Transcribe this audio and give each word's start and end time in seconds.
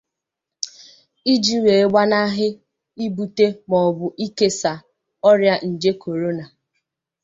iji 1.33 1.55
wee 1.63 1.83
gbanahị 1.91 2.47
ibute 3.05 3.45
maọbụ 3.69 4.05
ikesà 4.25 4.71
ọrịa 5.29 5.55
nje 5.69 5.91
korona 6.01 6.45